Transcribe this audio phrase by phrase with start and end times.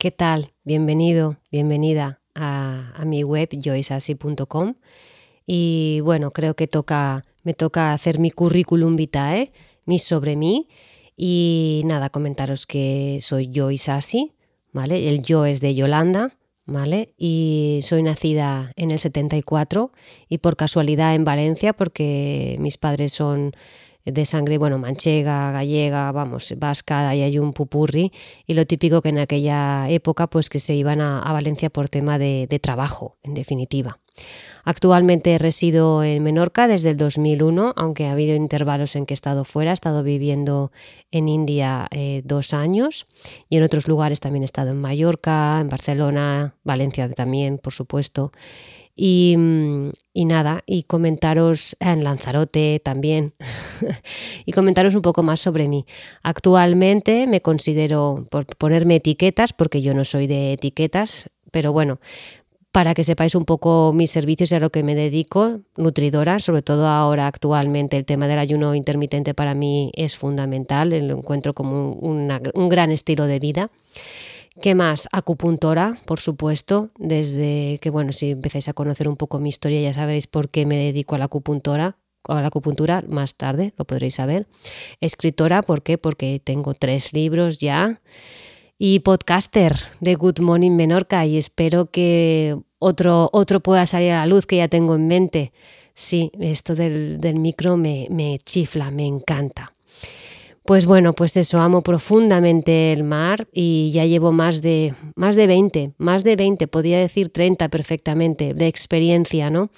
[0.00, 0.52] ¿Qué tal?
[0.62, 4.74] Bienvenido, bienvenida a, mi web joysasi.com.
[5.44, 9.50] Y bueno, creo que toca, me toca hacer mi currículum vitae,
[9.86, 10.68] mi sobre mí.
[11.16, 13.76] Y nada, comentaros que soy Joy
[14.72, 15.08] ¿vale?
[15.08, 17.12] El yo es de Yolanda, ¿vale?
[17.18, 19.90] Y soy nacida en el 74
[20.28, 23.50] y por casualidad en Valencia porque mis padres son
[24.12, 28.12] de sangre, bueno, manchega, gallega, vamos, vasca, y hay un pupurri,
[28.46, 32.18] y lo típico que en aquella época, pues que se iban a, Valencia por tema
[32.18, 33.98] de, trabajo, en definitiva.
[34.64, 39.44] Actualmente resido en Menorca desde el 2001, aunque ha habido intervalos en que he estado
[39.44, 40.72] fuera, he estado viviendo
[41.10, 43.06] en India eh, dos años
[43.48, 48.32] y en otros lugares también he estado en Mallorca, en Barcelona, Valencia también, por supuesto.
[48.98, 53.34] Mm, y, nada, y comentaros en Lanzarote también,
[54.44, 55.86] y comentaros un poco más sobre mí.
[56.24, 62.00] Actualmente me considero, por ponerme etiquetas, porque yo no soy de etiquetas, pero bueno,
[62.72, 66.62] para que sepáis un poco mis servicios y a lo que me dedico, nutridora, sobre
[66.62, 71.92] todo ahora actualmente el tema del ayuno intermitente para mí es fundamental, lo encuentro como
[71.92, 73.70] un gran estilo de vida.
[74.60, 75.08] ¿Qué más?
[75.12, 79.92] Acupuntora, por supuesto, desde que, bueno, si empezáis a conocer un poco mi historia ya
[79.92, 84.16] sabréis por qué me dedico a la acupuntora, a la acupuntura más tarde, lo podréis
[84.16, 84.48] saber.
[85.00, 85.96] Escritora, ¿por qué?
[85.96, 88.00] Porque tengo tres libros ya.
[88.78, 94.26] Y podcaster de Good Morning Menorca y espero que otro, otro pueda salir a la
[94.26, 95.52] luz que ya tengo en mente.
[95.94, 99.74] Sí, esto del, micro me, me chifla, me encanta.
[100.68, 105.46] Pues bueno, pues eso, amo profundamente el mar y ya llevo más de, más de
[105.46, 109.70] 20, más de 20, podría decir 30 perfectamente, de experiencia, ¿no?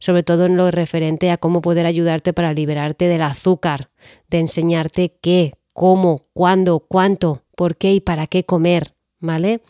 [0.00, 3.90] Sobre todo en lo referente a cómo poder ayudarte para liberarte del azúcar,
[4.30, 9.62] de enseñarte qué, cómo, cuándo, cuánto, por qué y para qué comer, ¿vale?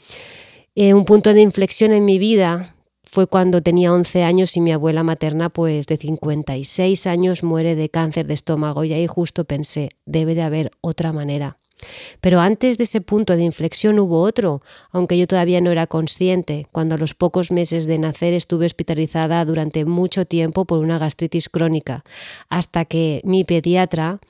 [0.75, 2.72] Eh, un punto de inflexión en mi vida
[3.13, 7.91] fue cuando tenía 11 años y mi abuela materna, pues de 56 años, muere de
[7.91, 11.59] cáncer de estómago y ahí justo pensé, debe de haber otra manera.
[12.23, 14.63] Pero antes de ese punto de inflexión hubo otro,
[14.93, 19.45] aunque yo todavía no era consciente, cuando a los pocos meses de nacer estuve hospitalizada
[19.45, 22.05] durante mucho tiempo por una gastritis crónica,
[22.49, 24.21] hasta que mi pediatra,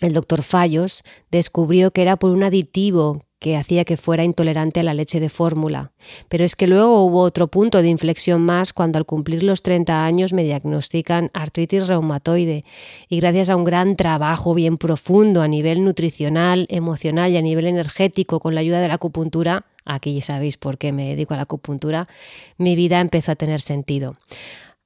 [0.00, 1.02] el doctor Fallos,
[1.32, 5.28] descubrió que era por un aditivo que hacía que fuera intolerante a la leche de
[5.28, 5.92] fórmula.
[6.28, 10.04] Pero es que luego hubo otro punto de inflexión más cuando al cumplir los 30
[10.04, 12.64] años me diagnostican artritis reumatoide
[13.08, 17.66] y gracias a un gran trabajo bien profundo a nivel nutricional, emocional y a nivel
[17.66, 21.36] energético con la ayuda de la acupuntura, aquí ya sabéis por qué me dedico a
[21.36, 22.08] la acupuntura,
[22.56, 24.16] mi vida empezó a tener sentido.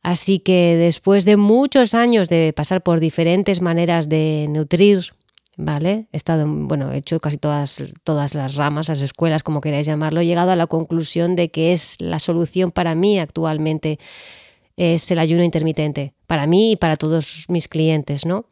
[0.03, 5.13] Así que después de muchos años de pasar por diferentes maneras de nutrir
[5.61, 6.09] ¿vale?
[6.13, 10.21] He estado, bueno, he hecho casi todas, todas las ramas, las escuelas, como queráis llamarlo,
[10.21, 13.99] he llegado a la conclusión de que es la solución para mí actualmente,
[14.77, 18.47] es el ayuno intermitente, para mí y para todos mis clientes, ¿no?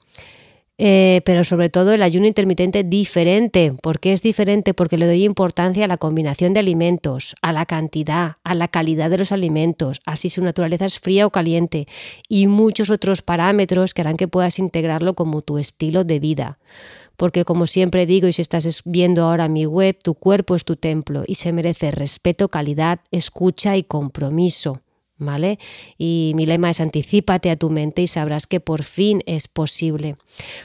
[0.81, 3.75] Eh, pero sobre todo el ayuno intermitente diferente.
[3.83, 4.75] ¿Por qué es diferente?
[4.75, 9.11] Porque le doy importancia a la combinación de alimentos, a la cantidad, a la calidad
[9.11, 11.89] de los alimentos, así su naturaleza es fría o caliente
[12.29, 16.59] y muchos otros parámetros que harán que puedas integrarlo como tu estilo de vida.
[17.17, 20.77] Porque como siempre digo, y si estás viendo ahora mi web, tu cuerpo es tu
[20.77, 24.81] templo y se merece respeto, calidad, escucha y compromiso.
[25.99, 30.17] Y mi lema es anticípate a tu mente y sabrás que por fin es posible.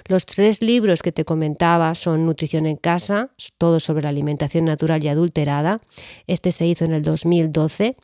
[0.06, 5.04] Los tres libros que te comentaba son Nutrición en casa, todo sobre la alimentación natural
[5.04, 5.82] y adulterada.
[6.28, 7.98] Este se hizo en el 2012.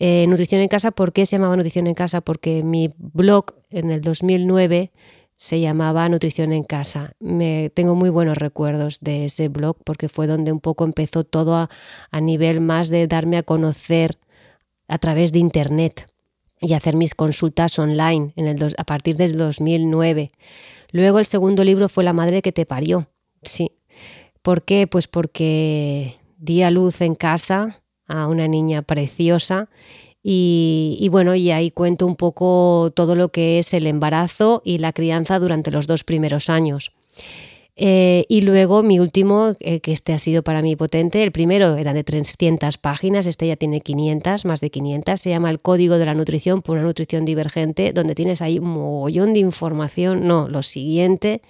[0.00, 2.20] Eh, nutrición en casa, ¿por qué se llamaba Nutrición en casa?
[2.20, 4.90] Porque mi blog en el 2009
[5.36, 7.12] se llamaba Nutrición en Casa.
[7.20, 11.56] Me, tengo muy buenos recuerdos de ese blog porque fue donde un poco empezó todo
[11.56, 11.70] a,
[12.10, 14.18] a nivel más de darme a conocer
[14.88, 16.08] a través de Internet
[16.60, 20.32] y hacer mis consultas online en el a partir del 2009.
[20.92, 23.08] Luego el segundo libro fue La madre que te parió.
[23.42, 23.72] Sí.
[24.42, 24.86] ¿Por qué?
[24.86, 29.68] Pues porque di a luz en casa a una niña preciosa
[30.22, 34.78] y, y, bueno, y ahí cuento un poco todo lo que es el embarazo y
[34.78, 36.92] la crianza durante los dos primeros años.
[37.76, 41.76] Eh, y luego mi último, eh, que este ha sido para mí potente, el primero
[41.76, 45.98] era de 300 páginas, este ya tiene 500, más de 500, se llama El Código
[45.98, 50.48] de la Nutrición por una nutrición divergente, donde tienes ahí un mogollón de información, no,
[50.48, 51.42] lo siguiente,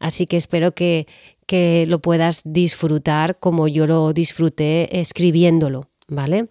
[0.00, 1.06] así que espero que,
[1.46, 6.48] que lo puedas disfrutar como yo lo disfruté escribiéndolo, ¿vale?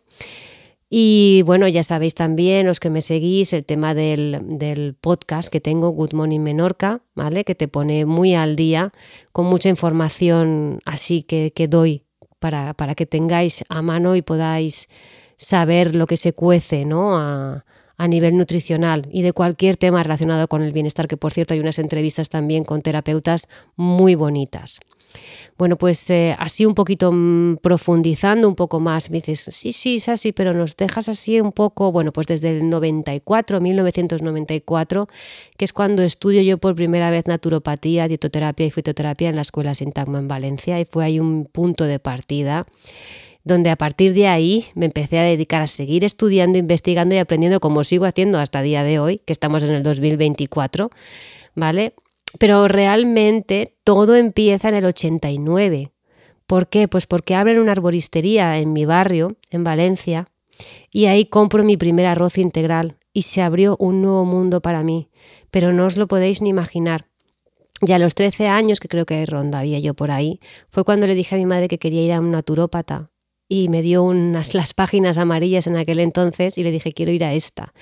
[0.90, 5.92] Y bueno, ya sabéis también, los que me seguís, el tema del, podcast que tengo,
[5.92, 7.44] Good Morning Menorca, ¿vale?
[7.44, 8.92] Que te pone muy al día,
[9.32, 12.06] con mucha información así que, que doy
[12.40, 14.90] para, para que tengáis a mano y podáis
[15.38, 17.18] saber lo que se cuece ¿no?
[17.20, 17.66] a,
[18.00, 21.60] a nivel nutricional y de cualquier tema relacionado con el bienestar, que por cierto hay
[21.60, 24.80] unas entrevistas también con terapeutas muy bonitas.
[25.58, 29.98] Bueno, pues eh, así un poquito mm, profundizando un poco más, me dices, sí, sí,
[29.98, 35.08] es así, pero nos dejas así un poco, bueno, pues desde el 94, 1994,
[35.58, 39.76] que es cuando estudio yo por primera vez naturopatía, dietoterapia y fitoterapia en la Escuela
[39.76, 42.66] Sintagma en Valencia y fue ahí un punto de partida
[43.44, 47.60] donde a partir de ahí me empecé a dedicar a seguir estudiando, investigando y aprendiendo
[47.60, 50.92] como sigo haciendo hasta el día de hoy, que estamos en el 2024,
[51.56, 51.94] ¿vale?
[52.38, 55.92] Pero realmente todo empieza en el 89.
[56.46, 56.88] ¿Por qué?
[56.88, 60.30] Pues porque abren una arboristería en mi barrio, en Valencia,
[60.92, 65.10] y ahí compro mi primer arroz integral y se abrió un nuevo mundo para mí,
[65.52, 67.08] pero no os lo podéis ni imaginar.
[67.82, 71.16] Y a los 13 años, que creo que rondaría yo por ahí, fue cuando le
[71.16, 73.10] dije a mi madre que quería ir a un naturópata
[73.48, 77.24] y me dio unas las páginas amarillas en aquel entonces y le dije quiero ir
[77.24, 77.74] a esta.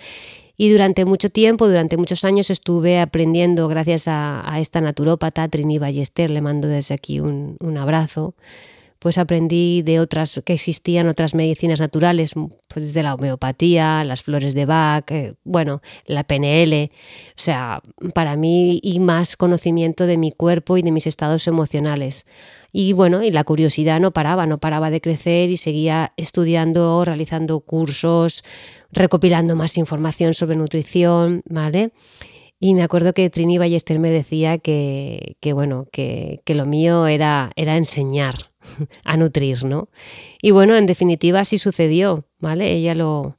[0.59, 6.31] Y durante mucho tiempo, durante muchos años estuve aprendiendo gracias a, esta naturópata, Trini Ballester,
[6.31, 8.33] le mando desde aquí un, abrazo,
[8.97, 14.55] pues aprendí de otras, que existían otras medicinas naturales, pues desde la homeopatía, las flores
[14.55, 17.83] de Bach, eh, bueno, la PNL, o sea,
[18.15, 22.25] para mí y más conocimiento de mi cuerpo y de mis estados emocionales.
[22.71, 27.59] Y bueno, y la curiosidad no paraba, no paraba de crecer y seguía estudiando, realizando
[27.61, 28.43] cursos,
[28.91, 31.91] recopilando más información sobre nutrición, ¿vale?
[32.59, 37.77] Y me acuerdo que Trini Ballester me decía que, bueno, que, lo mío era, era
[37.77, 38.35] enseñar
[39.03, 39.89] a nutrir, ¿no?
[40.41, 42.71] Y bueno, en definitiva así sucedió, ¿vale?
[42.71, 43.37] Ella lo...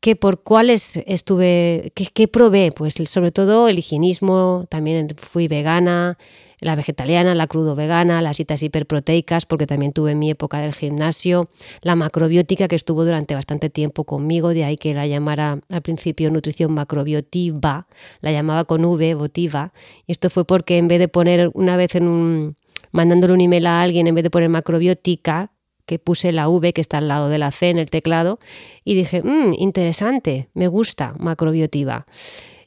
[0.00, 2.72] que por cuáles estuve, qué probé?
[2.72, 6.16] Pues sobre todo el higienismo, también fui vegana,
[6.62, 11.50] la vegetariana, la crudo vegana, las dietas hiperproteicas, porque también tuve mi época del gimnasio,
[11.82, 16.30] la macrobiótica que estuvo durante bastante tiempo conmigo, de ahí que la llamara al principio
[16.30, 17.88] nutrición macrobiotiva,
[18.20, 19.72] la llamaba con V, votiva,
[20.06, 22.56] y esto fue porque en vez de poner una vez en un,
[22.92, 25.50] mandándole un email a alguien, en vez de poner macrobiótica,
[25.84, 28.38] que puse la V que está al lado de la C en el teclado
[28.84, 32.06] y dije, mmm, interesante, me gusta macrobiotiva.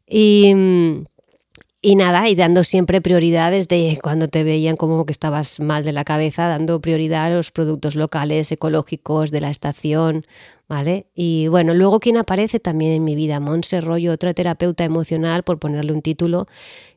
[0.05, 1.05] Y mm,
[1.85, 5.91] y nada, y dando siempre prioridades de cuando te veían como que estabas mal de
[5.91, 10.25] la cabeza, dando prioridad a los productos locales, ecológicos, de la estación,
[10.67, 11.05] ¿vale?
[11.13, 15.59] Y bueno, luego quien aparece también en mi vida, Monse Rollo, otra terapeuta emocional, por
[15.59, 16.47] ponerle un título,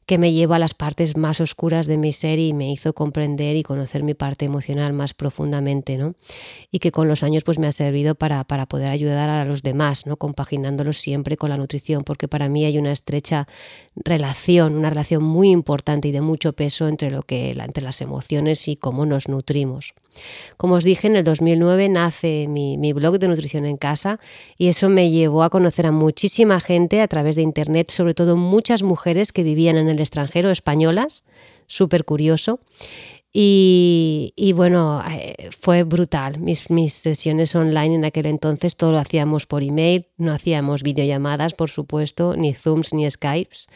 [0.08, 3.56] que me lleva a las partes más oscuras de mi ser y me hizo comprender
[3.56, 6.14] y conocer mi parte emocional más profundamente, ¿no?
[6.72, 9.62] Y que con los años pues me ha servido para, para poder ayudar a los
[9.62, 10.16] demás, ¿no?
[10.16, 13.46] Compaginándolo siempre con la nutrición, porque para mí hay una estrecha
[13.96, 18.66] relación, una relación muy importante y de mucho peso entre, lo que, entre las emociones
[18.66, 19.93] y cómo nos nutrimos.
[20.56, 24.19] Como os dije, en el 2009 nace mi, blog de nutrición en casa
[24.56, 28.37] y eso me llevó a conocer a muchísima gente a través de Internet, sobre todo
[28.37, 31.25] muchas mujeres que vivían en el extranjero, españolas,
[31.67, 32.61] súper curioso.
[33.32, 36.38] Y, y, bueno, eh, fue brutal.
[36.41, 41.53] Mis, mis, sesiones online en aquel entonces todo lo hacíamos por email, no hacíamos videollamadas,
[41.53, 43.67] por supuesto, ni Zooms ni Skypes.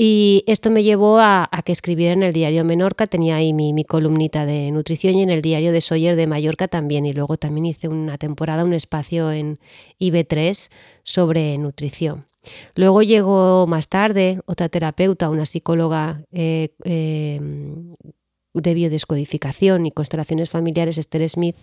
[0.00, 4.46] Y esto me llevó a, que escribiera en el diario Menorca, tenía ahí mi, columnita
[4.46, 7.04] de nutrición y en el diario de Sawyer de Mallorca también.
[7.04, 9.58] Y luego también hice una temporada, un espacio en
[9.98, 10.70] IB3
[11.02, 12.28] sobre nutrición.
[12.76, 17.40] Luego llegó más tarde otra terapeuta, una psicóloga eh, eh,
[18.54, 21.56] de biodescodificación y constelaciones familiares, Esther Smith,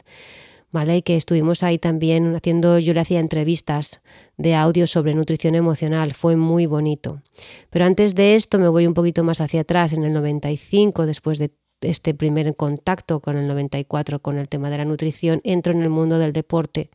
[0.72, 0.98] ¿vale?
[0.98, 4.02] Y que estuvimos ahí también haciendo, yo le hacía entrevistas
[4.38, 7.22] de audio sobre nutrición emocional, fue muy bonito.
[7.70, 11.40] Pero antes de esto me voy un poquito más hacia atrás, en el 95, después
[11.40, 15.82] de este primer contacto con el 94 con el tema de la nutrición, entro en
[15.82, 16.90] el mundo del deporte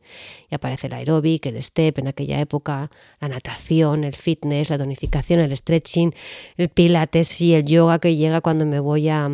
[0.49, 5.39] y aparece el aeróbic, el step en aquella época, la natación, el fitness, la tonificación,
[5.39, 6.13] el stretching,
[6.57, 9.29] el pilates y el yoga que llega cuando me voy a,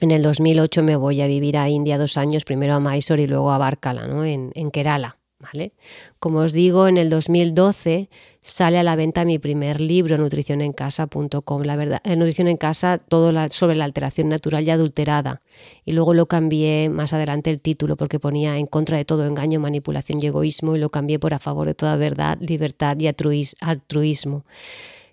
[0.00, 3.26] en el 2008 me voy a vivir a India dos años, primero a Mysore y
[3.26, 4.24] luego a Barkala, ¿no?
[4.24, 5.16] en, Kerala.
[5.40, 5.72] ¿Vale?
[6.18, 8.08] Como os digo, en el 2012
[8.40, 11.62] sale a la venta mi primer libro, nutricionencasa.com.
[11.62, 15.40] La verdad, en Nutrición en Casa, todo sobre la alteración natural y adulterada.
[15.84, 19.60] Y luego lo cambié más adelante el título porque ponía en contra de todo engaño,
[19.60, 24.44] manipulación y egoísmo y lo cambié por a favor de toda verdad, libertad y altruismo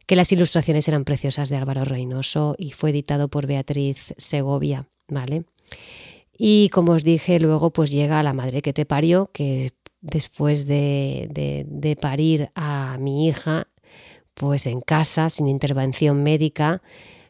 [0.05, 5.45] que las ilustraciones eran preciosas de Álvaro Reynoso y fue editado por Beatriz Segovia, ¿vale?
[6.37, 9.71] Y como os dije, luego pues llega La madre que te parió, que
[10.01, 11.27] después de,
[11.65, 13.67] de parir a mi hija,
[14.33, 16.81] pues en casa, sin intervención médica,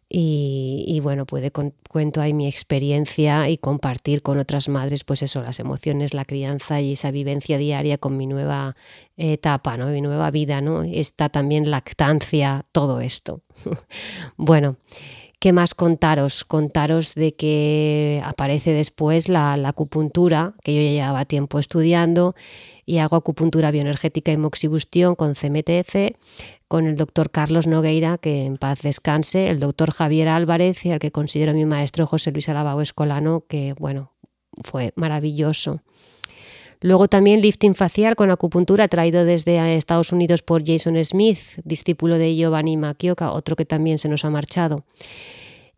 [0.08, 5.60] y, bueno, puede cuento ahí mi experiencia y compartir con otras madres, pues eso, las
[5.60, 8.76] emociones, la crianza y esa vivencia diaria con mi nueva
[9.18, 9.88] etapa, ¿no?
[9.88, 10.84] Mi nueva vida, ¿no?
[10.84, 13.42] Está también lactancia, todo esto.
[14.38, 14.78] bueno.
[15.46, 16.44] ¿Qué más contaros?
[16.44, 22.34] Contaros de que aparece después la, acupuntura, que yo ya llevaba tiempo estudiando,
[22.84, 26.18] y hago acupuntura bioenergética y moxibustión con CMTC,
[26.68, 30.98] con el doctor Carlos Nogueira, que en paz descanse, el doctor Javier Álvarez y al
[30.98, 34.14] que considero mi maestro José Luis Alabao Escolano, que bueno,
[34.64, 35.84] fue maravilloso.
[36.82, 42.36] Luego también lifting facial con acupuntura traído desde Estados Unidos por Jason Smith, discípulo de
[42.36, 44.84] Giovanni Makioka, otro que también se nos ha marchado.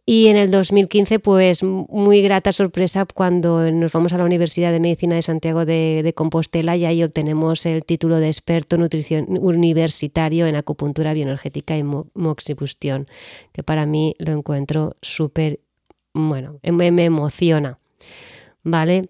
[0.09, 4.79] Y en el 2015, pues muy grata sorpresa cuando nos vamos a la Universidad de
[4.79, 10.55] Medicina de Santiago de, Compostela y ahí obtenemos el título de experto nutrición universitario en
[10.55, 13.09] acupuntura bioenergética y moxibustión,
[13.51, 15.59] que para mí lo encuentro súper,
[16.13, 17.77] bueno, me, me emociona.
[18.63, 19.09] ¿Vale?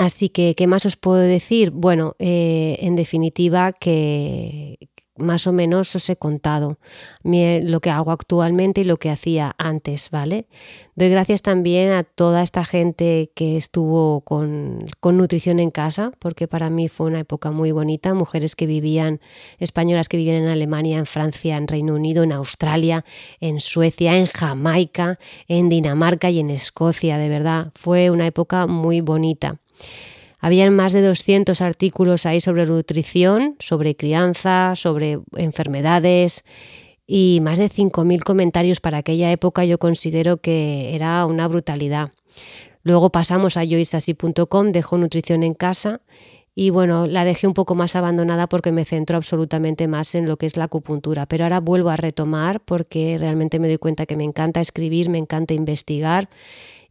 [0.00, 1.72] Así que, ¿qué más os puedo decir?
[1.72, 4.78] Bueno, eh, en definitiva, que
[5.18, 6.78] más o menos os he contado
[7.22, 10.46] lo que hago actualmente y lo que hacía antes, ¿vale?
[10.94, 16.48] Doy gracias también a toda esta gente que estuvo con, con nutrición en casa, porque
[16.48, 18.14] para mí fue una época muy bonita.
[18.14, 19.20] Mujeres que vivían,
[19.58, 23.04] españolas que vivían en Alemania, en Francia, en Reino Unido, en Australia,
[23.38, 27.70] en Suecia, en Jamaica, en Dinamarca y en Escocia, de verdad.
[27.74, 29.60] Fue una época muy bonita.
[30.38, 36.44] Habían más de 200 artículos ahí sobre nutrición, sobre crianza, sobre enfermedades
[37.06, 42.12] y más de 5.000 comentarios para aquella época yo considero que era una brutalidad.
[42.82, 46.00] Luego pasamos a joysassi.com, dejo nutrición en casa
[46.54, 50.36] y bueno, la dejé un poco más abandonada porque me centro absolutamente más en lo
[50.36, 54.16] que es la acupuntura, pero ahora vuelvo a retomar porque realmente me doy cuenta que
[54.16, 56.28] me encanta escribir, me encanta investigar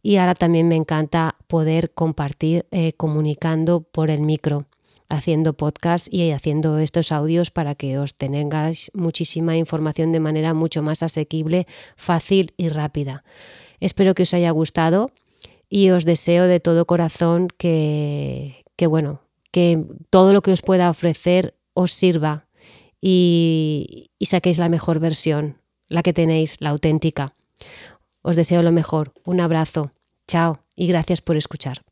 [0.02, 4.66] y ahora también me encanta poder compartir eh, comunicando por el micro
[5.10, 10.82] haciendo podcast y haciendo estos audios para que os tengáis muchísima información de manera mucho
[10.82, 11.66] más asequible,
[11.96, 13.24] fácil y rápida.
[13.80, 15.10] Espero que os haya gustado
[15.68, 20.88] y os deseo de todo corazón que, que bueno, que todo lo que os pueda
[20.88, 22.46] ofrecer os sirva
[23.00, 27.34] y, y saquéis la mejor versión, la que tenéis, la auténtica.
[28.22, 29.12] Os deseo lo mejor.
[29.24, 29.92] Un abrazo.
[30.26, 31.82] Chao y gracias por escuchar.